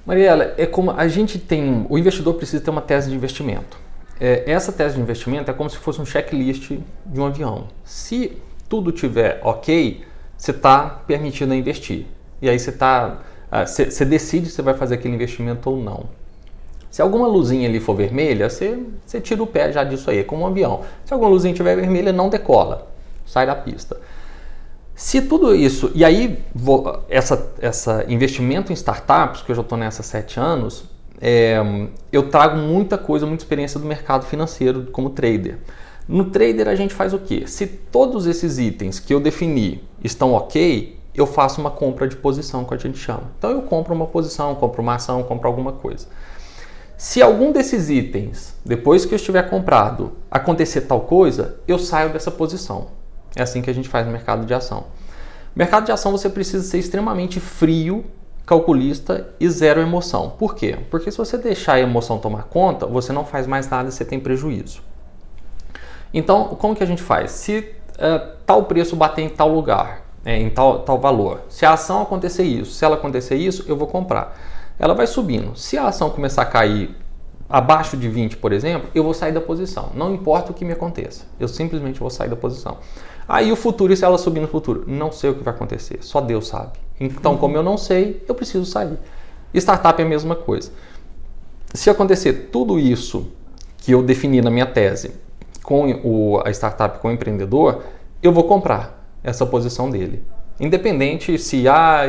[0.05, 1.87] Mariela, é como a gente tem.
[1.89, 3.86] O investidor precisa ter uma tese de investimento.
[4.21, 6.73] É, essa tese de investimento é como se fosse um checklist
[7.07, 7.69] de um avião.
[7.85, 8.37] Se
[8.69, 10.05] tudo tiver ok,
[10.37, 12.07] você está permitido a investir.
[12.41, 13.19] E aí você está.
[13.67, 16.05] Você ah, decide se vai fazer aquele investimento ou não.
[16.91, 20.25] Se alguma luzinha ali for vermelha, você, você tira o pé já disso aí, é
[20.25, 20.83] como um avião.
[21.05, 22.89] Se alguma luzinha estiver vermelha, não decola,
[23.25, 23.99] sai da pista.
[24.95, 29.77] Se tudo isso, e aí vou, essa, essa investimento em startups, que eu já estou
[29.77, 30.85] nessa há sete anos,
[31.21, 31.57] é,
[32.13, 35.59] eu trago muita coisa, muita experiência do mercado financeiro como trader.
[36.09, 37.45] No trader a gente faz o quê?
[37.47, 42.65] Se todos esses itens que eu defini estão ok, eu faço uma compra de posição,
[42.65, 43.25] que a gente chama.
[43.39, 46.07] Então eu compro uma posição, compro uma ação, compro alguma coisa.
[46.97, 52.31] Se algum desses itens, depois que eu estiver comprado, acontecer tal coisa, eu saio dessa
[52.31, 52.89] posição.
[53.35, 54.85] É assim que a gente faz no mercado de ação.
[55.55, 58.05] Mercado de ação você precisa ser extremamente frio,
[58.47, 60.31] calculista e zero emoção.
[60.31, 60.79] Por quê?
[60.91, 64.05] Porque se você deixar a emoção tomar conta, você não faz mais nada e você
[64.05, 64.81] tem prejuízo.
[66.15, 67.33] Então, como que a gente faz?
[67.33, 71.73] Se uh, tal preço bater em tal lugar, é, em tal, tal valor, se a
[71.73, 74.37] ação acontecer isso, se ela acontecer isso, eu vou comprar
[74.79, 75.57] ela vai subindo.
[75.57, 76.95] Se a ação começar a cair
[77.49, 79.91] abaixo de 20, por exemplo, eu vou sair da posição.
[79.95, 82.79] Não importa o que me aconteça, eu simplesmente vou sair da posição.
[83.29, 84.85] Aí o futuro, e se ela subir no futuro?
[84.87, 86.79] Não sei o que vai acontecer, só Deus sabe.
[86.99, 88.99] Então, como eu não sei, eu preciso sair.
[89.55, 90.71] Startup é a mesma coisa.
[91.73, 93.31] Se acontecer tudo isso
[93.79, 95.13] que eu defini na minha tese
[95.63, 97.83] com o, a startup, com o empreendedor,
[98.23, 100.23] eu vou comprar essa posição dele.
[100.59, 102.05] Independente se ah,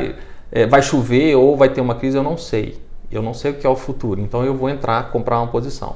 [0.52, 2.80] é, vai chover ou vai ter uma crise, eu não sei.
[3.12, 4.21] Eu não sei o que é o futuro.
[4.21, 5.95] Então eu vou entrar, comprar uma posição.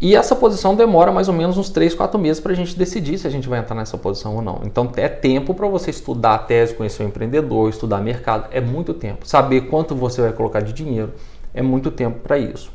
[0.00, 3.18] E essa posição demora mais ou menos uns 3, 4 meses para a gente decidir
[3.18, 4.60] se a gente vai entrar nessa posição ou não.
[4.64, 8.46] Então é tempo para você estudar a tese, conhecer o empreendedor, estudar mercado.
[8.52, 9.26] É muito tempo.
[9.26, 11.12] Saber quanto você vai colocar de dinheiro
[11.52, 12.70] é muito tempo para isso.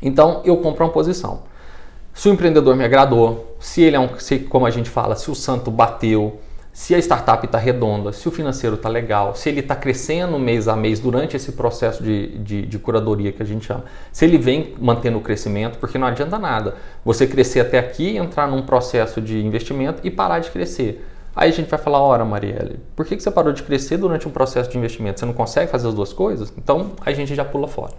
[0.00, 1.42] Então eu compro uma posição.
[2.12, 5.30] Se o empreendedor me agradou, se ele é um, se, como a gente fala, se
[5.30, 6.40] o santo bateu,
[6.72, 10.68] se a startup está redonda, se o financeiro está legal, se ele está crescendo mês
[10.68, 14.38] a mês durante esse processo de, de, de, curadoria que a gente chama, se ele
[14.38, 19.20] vem mantendo o crescimento, porque não adianta nada você crescer até aqui, entrar num processo
[19.20, 21.06] de investimento e parar de crescer.
[21.36, 24.26] Aí a gente vai falar, ora Marielle, por que, que você parou de crescer durante
[24.26, 25.20] um processo de investimento?
[25.20, 26.52] Você não consegue fazer as duas coisas?
[26.56, 27.92] Então a gente já pula fora.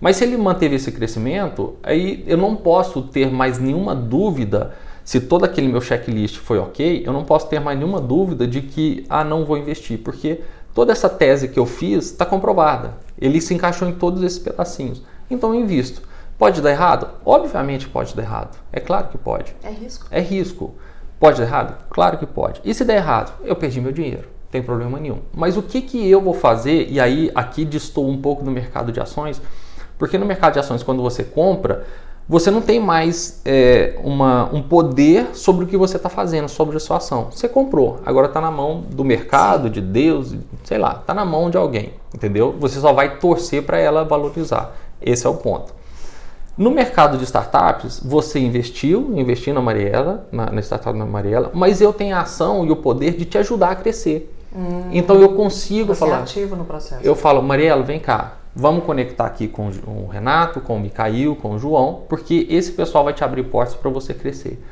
[0.00, 4.72] Mas se ele manteve esse crescimento, aí eu não posso ter mais nenhuma dúvida
[5.04, 8.62] se todo aquele meu checklist foi ok, eu não posso ter mais nenhuma dúvida de
[8.62, 10.40] que, ah, não vou investir, porque
[10.74, 12.94] toda essa tese que eu fiz está comprovada.
[13.18, 15.02] Ele se encaixou em todos esses pedacinhos.
[15.30, 16.02] Então eu invisto.
[16.38, 17.08] Pode dar errado?
[17.24, 18.58] Obviamente pode dar errado.
[18.72, 19.54] É claro que pode.
[19.62, 20.06] É risco.
[20.10, 20.74] É risco.
[21.18, 21.76] Pode dar errado?
[21.88, 22.60] Claro que pode.
[22.64, 23.32] E se der errado?
[23.44, 24.22] Eu perdi meu dinheiro.
[24.22, 25.20] Não tem problema nenhum.
[25.32, 26.88] Mas o que, que eu vou fazer?
[26.90, 29.40] E aí aqui distou um pouco do mercado de ações,
[29.98, 31.86] porque no mercado de ações, quando você compra,
[32.32, 36.78] você não tem mais é, uma, um poder sobre o que você está fazendo, sobre
[36.78, 37.28] a sua ação.
[37.30, 41.50] Você comprou, agora está na mão do mercado, de Deus, sei lá, está na mão
[41.50, 42.56] de alguém, entendeu?
[42.58, 44.74] Você só vai torcer para ela valorizar.
[44.98, 45.74] Esse é o ponto.
[46.56, 51.82] No mercado de startups, você investiu, investiu na Mariela, na, na startup da Mariela, mas
[51.82, 54.34] eu tenho a ação e o poder de te ajudar a crescer.
[54.56, 56.20] Hum, então eu consigo você falar.
[56.20, 57.04] É ativo no processo.
[57.04, 61.54] Eu falo, Mariela, vem cá, Vamos conectar aqui com o Renato, com o Micael, com
[61.54, 64.62] o João, porque esse pessoal vai te abrir portas para você crescer.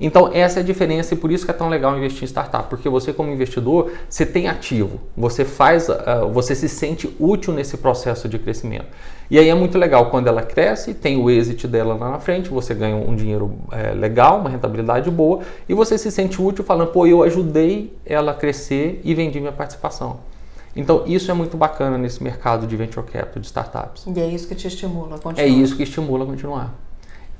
[0.00, 2.70] Então essa é a diferença e por isso que é tão legal investir em startup,
[2.70, 7.76] porque você como investidor, você tem ativo, você faz, uh, você se sente útil nesse
[7.76, 8.86] processo de crescimento.
[9.30, 12.48] E aí é muito legal quando ela cresce, tem o exit dela lá na frente,
[12.48, 16.88] você ganha um dinheiro é, legal, uma rentabilidade boa e você se sente útil falando,
[16.88, 20.29] pô, eu ajudei ela a crescer e vendi minha participação.
[20.74, 24.04] Então, isso é muito bacana nesse mercado de venture capital, de startups.
[24.06, 25.46] E é isso que te estimula a continuar.
[25.46, 26.74] É isso que estimula a continuar.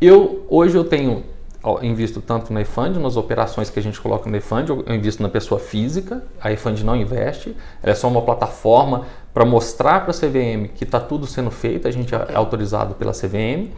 [0.00, 1.22] Eu, hoje eu tenho,
[1.62, 5.22] ó, invisto tanto na eFund, nas operações que a gente coloca na eFund, eu invisto
[5.22, 10.10] na pessoa física, a eFund não investe, ela é só uma plataforma para mostrar para
[10.10, 12.34] a CVM que está tudo sendo feito, a gente é okay.
[12.34, 13.70] é autorizado pela CVM,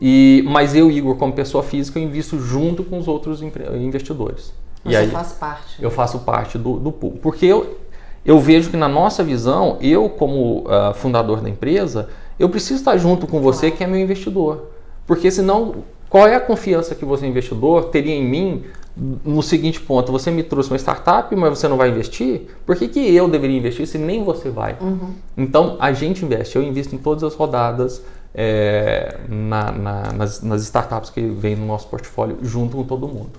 [0.00, 4.52] E, mas eu, Igor, como pessoa física, eu invisto junto com os outros investidores.
[4.84, 5.82] Você e aí, faz parte.
[5.82, 7.12] Eu faço parte do, do pool.
[7.22, 7.78] Porque eu,
[8.24, 12.08] eu vejo que na nossa visão, eu como uh, fundador da empresa,
[12.38, 14.70] eu preciso estar junto com você que é meu investidor.
[15.06, 18.64] Porque senão, qual é a confiança que você, investidor, teria em mim
[18.96, 22.42] no seguinte ponto, você me trouxe uma startup, mas você não vai investir?
[22.64, 24.76] Por que, que eu deveria investir se nem você vai?
[24.80, 25.12] Uhum.
[25.36, 26.56] Então, a gente investe.
[26.56, 28.00] Eu invisto em todas as rodadas
[28.32, 33.32] é, na, na, nas, nas startups que vêm no nosso portfólio, junto com todo mundo.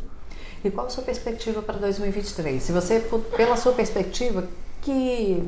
[0.64, 2.62] E qual a sua perspectiva para 2023?
[2.62, 3.00] Se você,
[3.38, 4.44] pela sua perspectiva,
[4.86, 5.44] que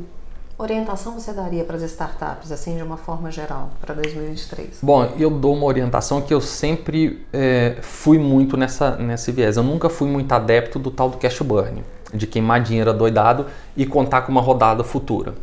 [0.57, 4.79] orientação você daria para as startups, assim, de uma forma geral, para 2023?
[4.81, 9.55] Bom, eu dou uma orientação que eu sempre é, fui muito nessa, nesse viés.
[9.55, 13.45] Eu nunca fui muito adepto do tal do cash burn, de queimar dinheiro doidado
[13.75, 15.35] e contar com uma rodada futura.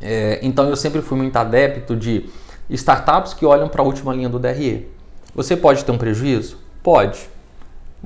[0.00, 2.30] É, então eu sempre fui muito adepto de
[2.70, 4.88] startups que olham para a última linha do DRE.
[5.34, 6.58] Você pode ter um prejuízo?
[6.82, 7.33] Pode.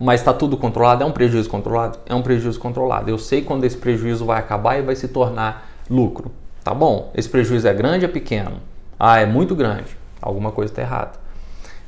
[0.01, 1.03] Mas está tudo controlado?
[1.03, 1.99] É um prejuízo controlado?
[2.07, 3.11] É um prejuízo controlado.
[3.11, 6.31] Eu sei quando esse prejuízo vai acabar e vai se tornar lucro.
[6.63, 8.61] Tá bom, esse prejuízo é grande ou é pequeno?
[8.99, 9.97] Ah, é muito grande.
[10.21, 11.13] Alguma coisa está errada.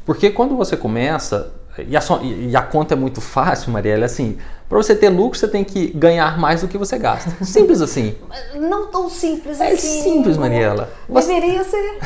[0.04, 1.52] Porque quando você começa,
[1.86, 5.38] e a, e a, conta é muito fácil, Mariela, é assim, para você ter lucro
[5.38, 7.44] você tem que ganhar mais do que você gasta.
[7.44, 8.16] Simples assim.
[8.58, 10.00] Não tão simples é assim.
[10.00, 10.90] É simples, Mariela.
[11.08, 11.34] Você...
[11.34, 11.98] Deveria ser.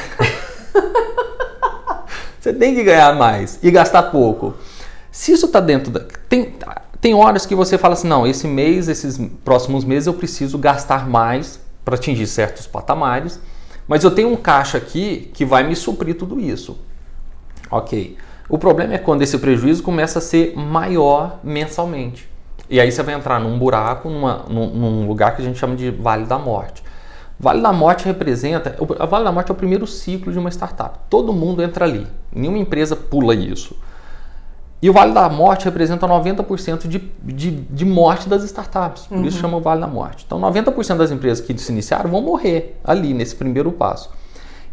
[2.41, 4.55] você tem que ganhar mais e gastar pouco.
[5.15, 6.01] Se isso está dentro da.
[6.29, 6.53] Tem,
[7.01, 11.09] tem horas que você fala assim, não, esse mês, esses próximos meses eu preciso gastar
[11.09, 13.39] mais para atingir certos patamares,
[13.87, 16.77] mas eu tenho um caixa aqui que vai me suprir tudo isso.
[17.71, 18.17] Ok.
[18.49, 22.29] O problema é quando esse prejuízo começa a ser maior mensalmente.
[22.69, 25.77] E aí você vai entrar num buraco, numa, num, num lugar que a gente chama
[25.77, 26.83] de Vale da Morte.
[27.39, 28.77] Vale da Morte representa.
[28.99, 30.99] A Vale da Morte é o primeiro ciclo de uma startup.
[31.09, 32.05] Todo mundo entra ali.
[32.35, 33.77] Nenhuma empresa pula isso.
[34.85, 39.07] E o Vale da Morte representa 90% de, de, de morte das startups.
[39.07, 39.25] Por uhum.
[39.25, 40.25] isso chama o Vale da Morte.
[40.27, 44.11] Então, 90% das empresas que se iniciaram vão morrer ali, nesse primeiro passo.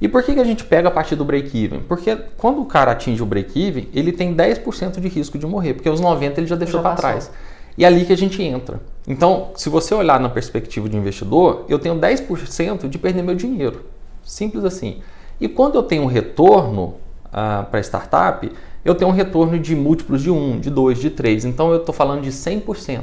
[0.02, 1.84] E por que, que a gente pega a partir do break-even?
[1.88, 5.89] Porque quando o cara atinge o break-even, ele tem 10% de risco de morrer, porque
[5.89, 7.32] os 90% ele já deixou para trás.
[7.78, 8.82] E é ali que a gente entra.
[9.08, 13.86] Então, se você olhar na perspectiva de investidor, eu tenho 10% de perder meu dinheiro.
[14.26, 15.00] Simples assim.
[15.39, 16.95] E quando eu tenho um retorno
[17.32, 18.52] ah, para a startup,
[18.84, 21.46] eu tenho um retorno de múltiplos de 1, de 2, de 3.
[21.46, 23.02] Então eu estou falando de 100%.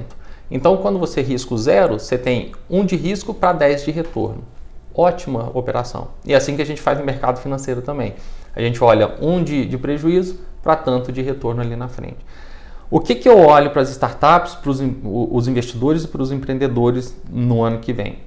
[0.50, 4.42] Então quando você risca o zero, você tem 1 de risco para 10 de retorno.
[4.94, 6.08] Ótima operação.
[6.24, 8.14] E é assim que a gente faz no mercado financeiro também.
[8.54, 12.18] A gente olha 1 de, de prejuízo para tanto de retorno ali na frente.
[12.90, 17.14] O que, que eu olho para as startups, para os investidores e para os empreendedores
[17.30, 18.18] no ano que vem?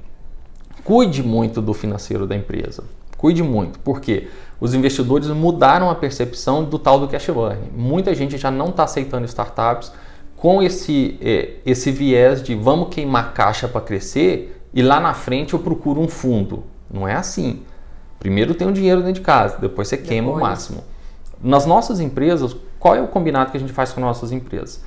[0.83, 2.83] Cuide muito do financeiro da empresa.
[3.21, 4.29] Cuide muito, porque
[4.59, 7.69] os investidores mudaram a percepção do tal do cash burn.
[7.71, 9.91] Muita gente já não está aceitando startups
[10.35, 15.53] com esse, eh, esse viés de vamos queimar caixa para crescer e lá na frente
[15.53, 16.63] eu procuro um fundo.
[16.91, 17.61] Não é assim.
[18.17, 20.43] Primeiro tem o um dinheiro dentro de casa, depois você queima depois.
[20.43, 20.83] o máximo.
[21.39, 24.83] Nas nossas empresas, qual é o combinado que a gente faz com nossas empresas?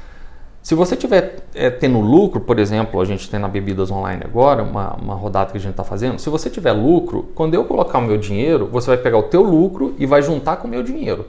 [0.65, 4.63] Se você tiver é, tendo lucro, por exemplo, a gente tem na Bebidas Online agora,
[4.63, 7.99] uma, uma rodada que a gente está fazendo, se você tiver lucro, quando eu colocar
[7.99, 10.83] o meu dinheiro, você vai pegar o teu lucro e vai juntar com o meu
[10.83, 11.27] dinheiro.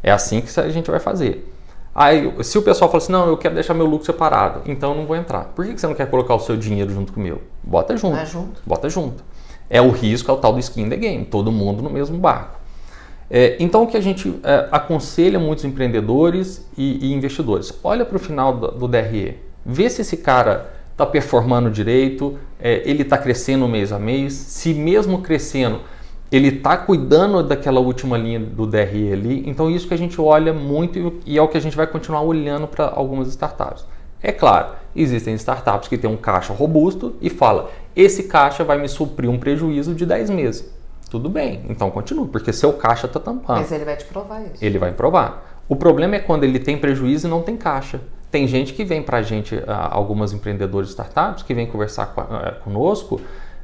[0.00, 1.52] É assim que a gente vai fazer.
[1.92, 4.96] Aí, se o pessoal fala assim, não, eu quero deixar meu lucro separado, então eu
[4.96, 5.46] não vou entrar.
[5.46, 7.42] Por que você não quer colocar o seu dinheiro junto com o meu?
[7.64, 8.16] Bota junto.
[8.16, 8.62] É junto.
[8.64, 9.24] Bota junto.
[9.68, 12.16] É o risco, é o tal do skin in the game, todo mundo no mesmo
[12.16, 12.57] barco.
[13.30, 17.78] É, então, o que a gente é, aconselha muitos empreendedores e, e investidores?
[17.84, 22.82] Olha para o final do, do, DRE, vê se esse cara está performando direito, é,
[22.88, 25.80] ele está crescendo mês a mês, se mesmo crescendo,
[26.32, 29.42] ele está cuidando daquela última linha do DRE ali.
[29.46, 32.22] Então, isso que a gente olha muito e é o que a gente vai continuar
[32.22, 33.84] olhando para algumas startups.
[34.22, 38.88] É claro, existem startups que têm um caixa robusto e fala, esse caixa vai me
[38.88, 40.77] suprir um prejuízo de 10 meses.
[41.10, 43.58] Tudo bem, então continue, porque seu caixa está tampando.
[43.58, 44.64] Mas ele vai te provar isso.
[44.64, 45.62] Ele vai provar.
[45.68, 48.00] O problema é quando ele tem prejuízo e não tem caixa.
[48.30, 53.20] Tem gente que vem para a gente, algumas empreendedores startups, que vem conversar eh, conosco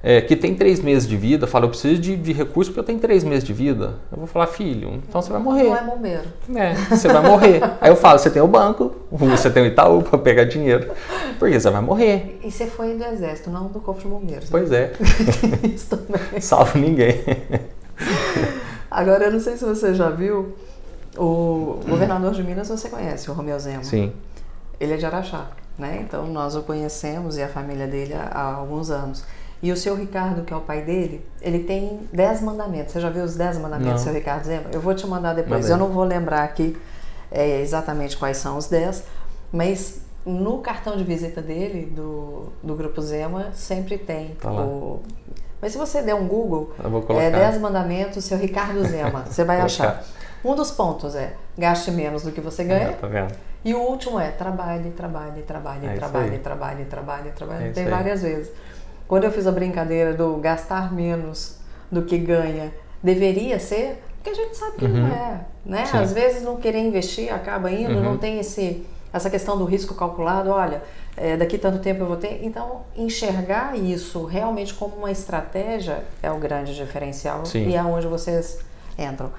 [0.06, 2.84] é, que tem três meses de vida, fala, eu preciso de, de recurso porque eu
[2.84, 3.94] tenho três meses de vida.
[4.12, 5.64] Eu vou falar, filho, então você vai morrer.
[5.64, 6.24] Não é bombeiro.
[6.54, 7.62] É, você vai morrer.
[7.80, 10.92] Aí eu falo, você tem o banco, você tem o Itaú para pegar dinheiro,
[11.38, 12.38] porque você vai morrer.
[12.44, 14.44] E você foi do exército, não do corpo de bombeiros.
[14.44, 14.50] Né?
[14.50, 14.92] Pois é.
[15.74, 16.20] Isso também.
[16.38, 17.24] Salvo ninguém.
[18.90, 20.54] Agora, eu não sei se você já viu,
[21.16, 23.82] o governador de Minas você conhece, o Romeu Zema.
[23.82, 24.12] Sim.
[24.78, 25.46] Ele é de Araxá,
[25.78, 26.04] né?
[26.06, 29.24] Então nós o conhecemos e a família dele há alguns anos.
[29.64, 32.92] E o seu Ricardo, que é o pai dele, ele tem 10 mandamentos.
[32.92, 33.98] Você já viu os 10 mandamentos do Não.
[34.04, 34.66] seu Ricardo Zema?
[34.70, 35.70] Eu vou te mandar depois.
[35.70, 36.76] Eu não vou lembrar aqui
[37.32, 39.04] é, exatamente quais são os 10,
[39.50, 45.00] mas no cartão de visita dele, do, do Grupo Zema, sempre tem Tá o.
[45.62, 46.74] Mas se você der um Google,
[47.18, 50.04] é 10 mandamentos, seu Ricardo Zema, você vai achar.
[50.44, 52.88] Um dos pontos é gaste menos do que você ganha.
[52.88, 53.32] É, tá vendo?
[53.64, 56.38] E o último é trabalhe, trabalhe, trabalhe, É trabalhe, aí.
[56.38, 57.68] trabalhe, trabalhe, trabalhe.
[57.68, 58.52] É Tem várias vezes.
[59.08, 61.58] Quando eu fiz a brincadeira do gastar menos
[61.90, 65.40] do que ganha, deveria ser, porque a gente sabe que não é.
[65.64, 65.84] Né?
[65.86, 65.98] Sim.
[65.98, 68.02] Às vezes não querer investir acaba indo, Uhum.
[68.02, 70.82] não tem esse, essa questão do risco calculado, olha,
[71.16, 72.40] é, daqui tanto tempo eu vou ter.
[72.44, 77.68] Então, enxergar isso realmente como uma estratégia é o grande diferencial Sim.
[77.68, 78.58] e é onde vocês
[78.98, 79.30] entram.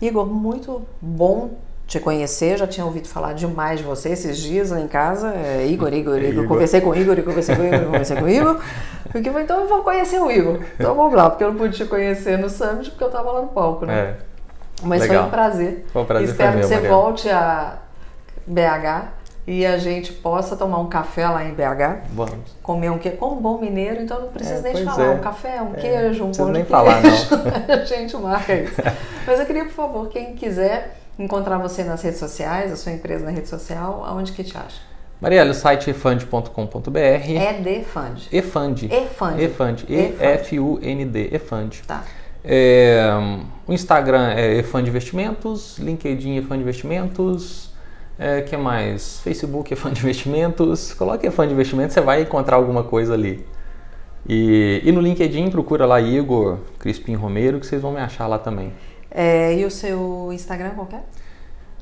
[0.00, 1.50] Igor, muito bom
[1.86, 2.56] te conhecer.
[2.58, 5.32] Já tinha ouvido falar demais de você esses dias lá em casa.
[5.34, 6.28] É, Igor, Igor, Igor.
[6.30, 6.46] Igor.
[6.48, 8.60] Conversei com o Igor, e conversei com o Igor, e conversei com o Igor.
[9.10, 10.60] Porque eu falei, então eu vou conhecer o Igor.
[10.78, 13.42] Então vamos lá, porque eu não pude te conhecer no Summit porque eu tava lá
[13.42, 13.98] no palco, né?
[14.00, 14.16] É.
[14.84, 15.18] Mas legal.
[15.18, 15.84] foi um prazer.
[15.92, 16.94] Foi um prazer Espero foi que meu, você Mariana.
[16.96, 17.78] volte a
[18.46, 19.08] BH
[19.46, 22.06] e a gente possa tomar um café lá em BH.
[22.14, 22.34] Vamos.
[22.62, 25.04] Comer um queijo, como bom mineiro, então não precisa É, nem pois falar.
[25.04, 25.10] é.
[25.10, 26.68] Um café, um É, queijo, um pão de nem queijo.
[26.70, 27.12] falar, não.
[27.74, 28.80] a gente marca isso.
[29.26, 33.24] Mas eu queria, por favor, quem quiser encontrar você nas redes sociais, a sua empresa
[33.24, 34.80] na rede social, aonde que te acha?
[35.20, 36.98] Mariela, o site efund.com.br.
[36.98, 38.28] É de Fund.
[38.32, 38.86] Efund.
[38.92, 39.42] Efund.
[39.42, 39.86] Efund.
[39.88, 41.30] E-F-U-N-D.
[41.32, 41.82] Efund.
[41.86, 42.02] Tá.
[42.44, 43.08] É,
[43.66, 47.70] o Instagram é Efund Investimentos, LinkedIn Efund Investimentos,
[48.18, 49.20] é, que mais?
[49.20, 50.92] Facebook Efund Investimentos.
[50.92, 53.46] Coloque Efund Investimentos, você vai encontrar alguma coisa ali.
[54.28, 58.38] E, e no LinkedIn procura lá Igor Crispim Romero, que vocês vão me achar lá
[58.38, 58.72] também.
[59.14, 61.00] É, e o seu Instagram qual que é?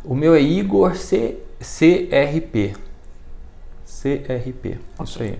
[0.05, 2.75] O meu é Igor C, CRP.
[3.87, 4.79] CRP.
[5.05, 5.39] Isso aí.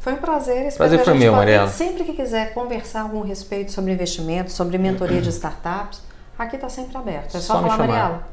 [0.00, 0.66] Foi um prazer.
[0.66, 1.68] Espero Prazer foi meu, Mariela.
[1.68, 6.02] Sempre que quiser conversar algum respeito sobre investimento, sobre mentoria de startups,
[6.38, 7.36] aqui está sempre aberto.
[7.36, 7.78] É só, Só falar.
[7.78, 8.28] Mariela.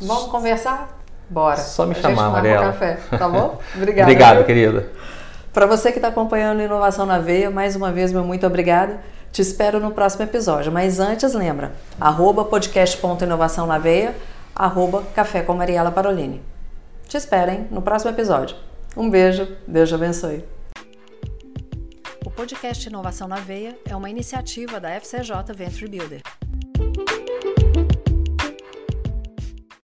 [0.00, 0.98] Vamos conversar?
[1.28, 1.58] Bora.
[1.58, 2.72] Só me A chamar, marca um Mariela.
[2.72, 3.60] café, tá bom?
[3.76, 4.10] Obrigada.
[4.10, 4.46] Obrigado, viu?
[4.46, 4.88] querida.
[5.52, 9.00] Para você que está acompanhando Inovação na Veia, mais uma vez, meu muito obrigada.
[9.32, 10.72] Te espero no próximo episódio.
[10.72, 14.14] Mas antes, lembra, arroba podcast.inovação na veia,
[14.54, 16.42] arroba café com Mariela Parolini.
[17.06, 18.56] Te espero, hein, no próximo episódio.
[18.96, 20.44] Um beijo, Deus te abençoe.
[22.24, 26.22] O podcast Inovação na Veia é uma iniciativa da FCJ Venture Builder.